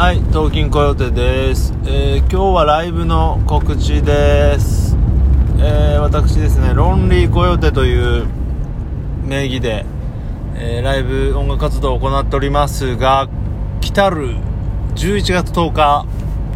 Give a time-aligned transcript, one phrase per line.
[0.00, 4.96] はい、東京コヨテです、えー今日はライブの告知です、
[5.58, 8.26] えー私ですね、ロンリーコヨテという
[9.26, 9.84] 名義で、
[10.54, 13.28] えーライブ音楽活動を行っておりますが、
[13.82, 14.36] 来たる
[14.94, 16.06] 11月10日、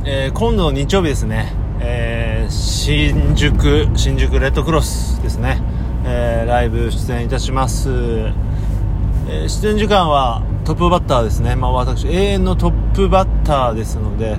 [0.06, 5.60] えー今度の日曜日ですね、えー新宿、新宿レッドクロスですね、
[6.06, 7.90] えーライブ出演いたします。
[7.90, 14.38] えー出演時間はトップバッターですね、まあ、私永遠のトップバッターですので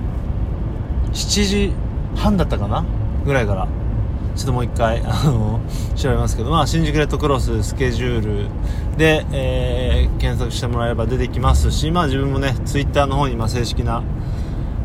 [1.13, 1.73] 7時
[2.15, 2.85] 半だったかな？
[3.25, 3.67] ぐらいから。
[4.35, 5.61] ちょっともう一回あの
[5.95, 8.49] 調べますけど、まあ、新宿レッドクロススケジュー
[8.91, 14.03] ルで、えー検索してもらえれば出てきますし、まあ、自分もねツイッターの方にま正式な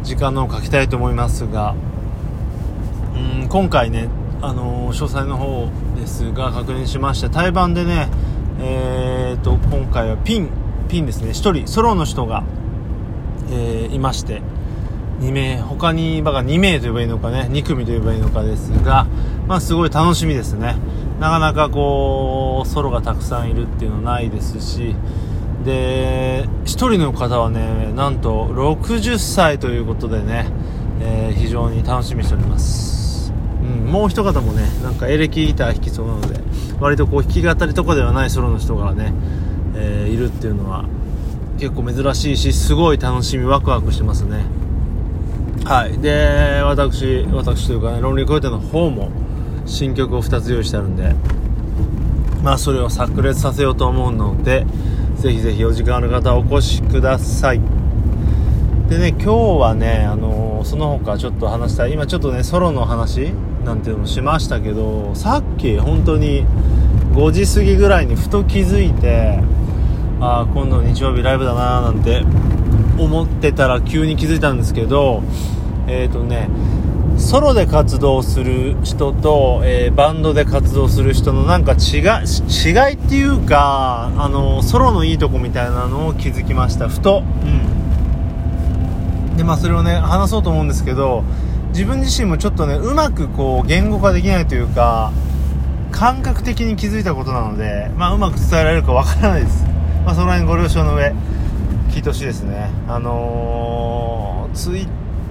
[0.02, 1.74] 時間のを書きたいと思いますが
[3.14, 4.08] うん今回ね、
[4.42, 5.68] あの詳細の方
[5.98, 8.08] ですが確認しまして対バンでね、
[8.60, 10.50] えー、と今回はピン
[10.90, 11.30] ピンですね。
[11.30, 11.32] 1
[11.64, 12.42] 人ソロの人が、
[13.50, 14.42] えーいまして
[15.20, 19.06] 2名他にバカ2名と言えばいいのかね2組と言えばいいのかですが
[19.46, 20.76] まあすごい楽しみですね。
[21.20, 24.96] なかなかこうソロがたくさんいるっていうのはないですし
[25.64, 30.46] で1人の方はねなんと60歳ということでね、
[31.02, 36.40] えー非常に楽しみにしております、うん、もう一方もねなんかエレキギター弾きそうなので
[36.80, 39.12] 割とこう弾き語りとかではないソロの人がね、
[39.76, 40.84] えーいるっていうのは
[41.58, 44.44] 結構珍しいしすごい楽しみワクワクしてますね。
[45.64, 45.98] はい。
[45.98, 49.10] で私私というかねロンリーコヨテの方も
[49.66, 51.14] 新曲を2つ用意してあるんで
[52.42, 54.66] まあそれを炸裂させようと思うので
[55.16, 57.60] ぜひぜひお時間ある方お越しください。
[58.88, 63.32] でね今日はねあのーその他ちょっと話したい今ちょっとねソロの話
[63.64, 66.44] なんていうのもしましたけどさっき本当に
[67.14, 69.40] 5時過ぎぐらいにふと気づいて
[70.20, 72.22] あ今度日曜日ライブだななんて
[72.98, 75.22] 思ってたら急に気づいたんですけど
[75.86, 76.48] えっ、ー、とね
[77.16, 86.88] ソロで活動する人と、えーバンドで活動する人のなんか違い違いっていうかあのソロのいいとこみたいなのを気づきました。
[86.88, 87.22] ふと。
[87.44, 89.36] うん。
[89.36, 91.24] でまあそれをね話そうと思うんですけど
[91.72, 95.12] 自分自身もちょっとねうまくこう言語化できないというか
[95.90, 99.64] 感覚的に気づいたことなので、まあ、うまく伝えられるかわからないです、
[100.10, 101.14] まあ、その辺ご了承の上
[101.90, 102.68] 聞いてほしいですね。
[102.88, 104.88] あのー、ツイッ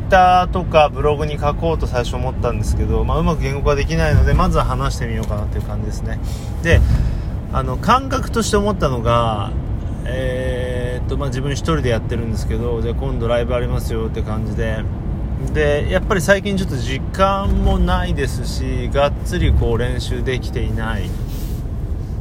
[0.09, 6.17] ターとかブログに書こうと最初思ったんですけど、まあ、うまく言語化できないのでまずは話してみようかなっていう感じですね。
[6.63, 6.79] で
[7.51, 9.51] あの感覚として思ったのが
[10.05, 14.85] えーっとまあ、自分一人でやってるんですけどで今度ライブありますよって感じで。
[15.53, 21.09] でやっぱり最近ちょっと時間もないですしがっつりこう練習できていない。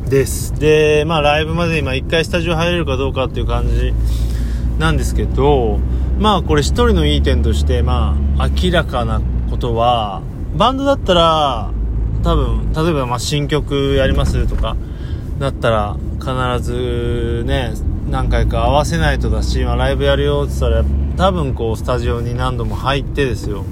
[0.08, 0.54] です。
[0.58, 3.92] でまあライブまで今1回スタジオ入れるかどうかっていう感じ
[4.78, 5.78] なんですけど
[6.18, 9.20] まあこれ一人のいい点としてまあ明らかな
[9.50, 10.22] ことは
[10.56, 11.70] バンドだったら
[12.22, 14.76] 多分例えばまあ新曲やりますとか
[15.38, 17.72] だったら必ずね
[18.10, 20.84] 何回か合わせないとだし、まあ、ライブやるよって言ったら
[21.16, 23.64] 多分こうスタジオに何度も入ってですよ。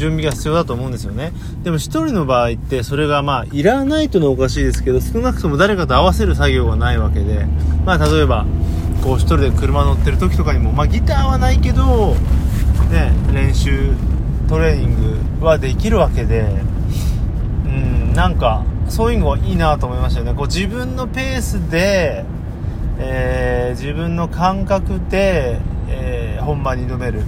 [0.00, 1.32] 準備が必要だと思うんですよね。
[1.62, 7.46] でも一人の場合ってそれがまあいらないというのはおかしいですけど少なくとも誰かと合わせる作業がないわけで
[7.84, 8.46] まあ例えば
[9.04, 12.14] こう一人で車乗ってる時とかにもまあギターはないけど
[12.90, 13.92] ね練習
[14.48, 16.46] トレーニングはできるわけで
[17.66, 20.34] うんなんかそういうのがいいなと思いましたよね。
[20.34, 22.24] こう自分のペースで、
[22.98, 27.22] えー自分の感覚で、えー本番に挑める。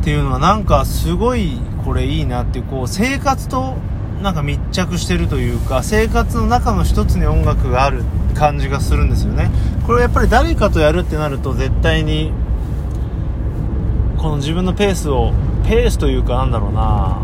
[0.00, 3.74] っていうのはなんかすごいこれいいなっていうこう生活と
[4.22, 8.02] なんか密着してるというか生活の中の一つに音楽がある
[8.34, 9.50] 感じがするんですよね。
[9.86, 12.32] これはやっぱり誰かとやるってなると絶対に
[14.16, 15.32] この自分のペースを
[15.64, 17.18] ペースというかなんだろうな。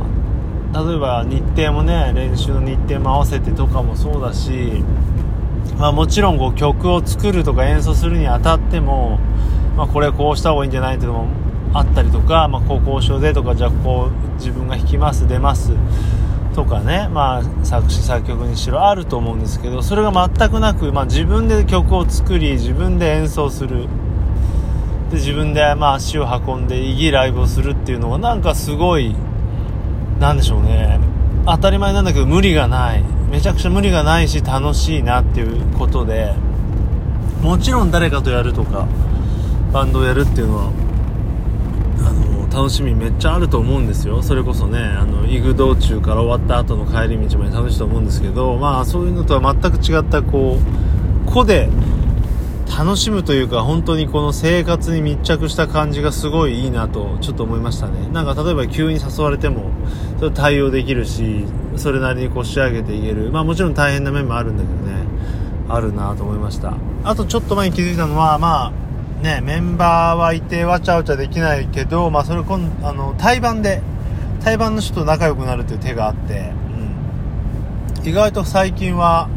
[0.75, 4.84] 例えば日程もね練習の日程も合わせてとかもそうだし、
[5.78, 9.19] まあ、もちろんこう曲を作るとか演奏するにあたっても、
[9.78, 11.45] まあ、これこうした方がいいんじゃないっていうのも
[11.78, 15.73] あったりとか、まあ、こう交渉でとかじゃあこう自分が弾きます出ます
[16.55, 23.88] とかね、まあ、作詞作曲にしろあると思うんですけどそれが全くなく、まあ、自分で曲を作り自分で演奏する。
[25.11, 29.14] で自分でまあ足を運んでいいライブをするっていうのがなんかすごい
[30.19, 30.99] なんでしょうね。
[31.46, 33.05] 当たり前なんだけど無理がない。
[33.31, 36.34] めちゃくちゃ無理がないし楽しいなっていうことで。
[37.43, 38.88] もちろん誰かとやるとか
[39.73, 40.73] バンドをやるっていうのは
[42.56, 44.23] 楽しみめっちゃあると思うんですよ。
[44.23, 51.69] それこそねあの行く道中から終わった後の帰り道まで楽しいと思うんですけどまあそういうのとは全く違ったこう個で
[52.67, 58.08] 楽しむというか本当にこの生活に密着した感じがすごいいいなとちょっと思いましたね。
[58.08, 59.70] なんか例えば急に誘われても
[60.19, 61.44] それ対応できるし
[61.76, 63.31] それなりにこう仕上げていける。
[63.32, 65.05] まあもちろん大変な面もあるんだけどね。
[65.69, 66.73] あるなと思いました。
[67.05, 68.86] あとちょっと前に気づいたのはまあ
[69.22, 73.82] ねメンバーはいてわちゃわちゃできないけどまあそれ今あの対バンで
[74.42, 76.52] 対バンの人と仲良くなるという手があって、
[78.00, 79.28] うん、意外と最近は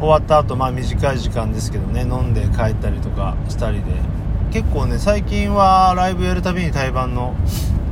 [0.00, 4.22] 終わった後まあ短い時間ですけどね飲んで帰ったりとかしたりで。
[4.52, 7.34] 結構ね最近はライブやるたびに対バンの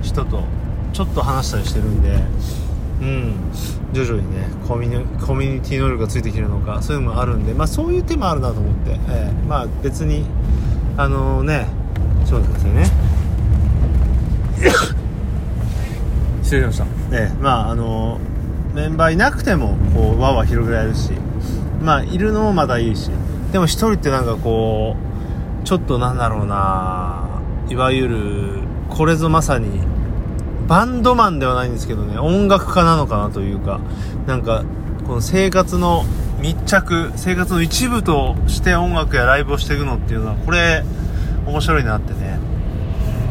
[0.02, 0.44] 人と
[0.92, 2.10] ちょっと話したりしてるんで
[3.00, 3.34] うん。
[3.92, 10.26] 徐々にねコミュニティ能力がついてきてるのかそういうのもあるんでまあそういう手もあるなと思って、えー、まあ別に
[11.00, 11.66] あのー、ね
[12.26, 12.90] ちょっと待ってくださいね。
[16.44, 16.84] 失礼しました。
[17.12, 18.18] ええー、まああの
[18.74, 21.12] メンバーいなくてもこう輪は広げられるし。
[21.82, 23.10] まあいるのもまだいいし。
[23.50, 24.94] でも一人ってなんかこ
[25.62, 27.24] うちょっとなんだろうな
[27.70, 28.18] いわゆる
[28.90, 29.80] これぞまさに
[30.68, 33.80] バンドマンではないんですけどね音楽家なのかなというか
[34.26, 34.64] なんか
[35.06, 36.04] この生活の
[36.40, 40.82] 密着生活の一部として音楽やライブをしていくのっていうのはこれ
[41.46, 42.38] 面白いなってね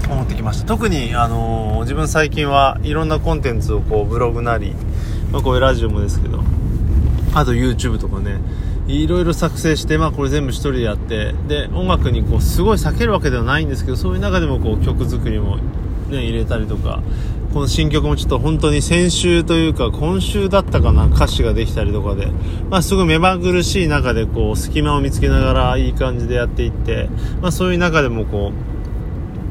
[0.10, 0.68] 思ってきました。
[0.68, 4.74] 特に、あのー、自分最近はいろんなコンテンツをこうブログなり、
[5.32, 6.44] まあ、こういうラジオもですけど
[7.34, 8.40] あと YouTube とかね、
[8.88, 15.58] いろいろ作成して、まあこれ全部一人でやって、で、音楽にこうすごい避けるわけではないんですけど、そういう中でもこう曲作りも
[16.10, 17.02] ね、入れたりとか、
[17.54, 22.28] この新曲もちょっと本当に先週というか今週だったかな歌詞ができたりとかで、
[22.70, 27.10] まあすごい目まぐるしい中でこう隙間を見つけながらいい感じでやっていって、
[27.42, 28.52] まあそういう中でもこ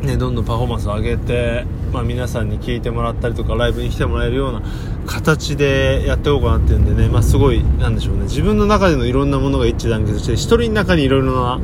[0.03, 4.63] う、ね、どんどんパフォーマンスを上げて、まあ、皆さんに聞いてもらったりとかライブに来てもらえるような
[5.07, 8.25] 形でやっていこうかなっていうんでね、まあ、すごいなんでしょうね。
[8.25, 11.61] 自分の中でのいろんなものが一致団結して一人の中にいろいろな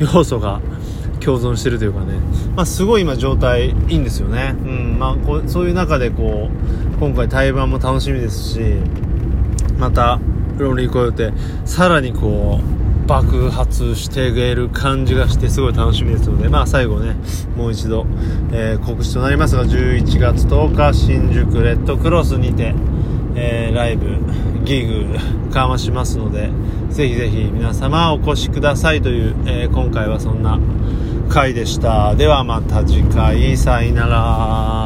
[0.00, 0.60] 要素が
[1.20, 2.14] 共存してるというかね、
[2.56, 4.98] まあ、すごい今状態いいんですよね、うん。
[4.98, 8.60] まあ、こうそういう中でこう今回対バンも楽しみですし
[9.78, 10.18] また
[10.58, 11.32] ロンリーコヨテ
[11.64, 12.80] さらにこう
[13.10, 17.16] 爆発している感じがしてすごい楽しみですので、まあ最後ね、
[17.56, 18.06] もう一度、
[18.52, 22.72] えー、告知となりますが、11月10日、新宿レッドクロスにて、
[23.34, 24.16] えー、ライブ、
[24.64, 25.06] ギグ、
[25.52, 26.50] 緩和しますので、
[26.90, 30.60] ぜひぜひ皆様お越しくださいという、えー、今回はそんな
[31.30, 32.14] 回でした。
[32.16, 34.79] ではまた次回、さよなら。